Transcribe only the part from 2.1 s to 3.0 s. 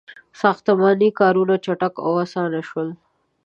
آسان شول.